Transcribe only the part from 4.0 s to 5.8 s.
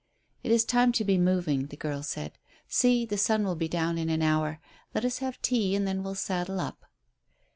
an hour. Let us have tea